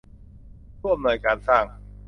[0.79, 1.65] ผู้อำนวยการสร้าง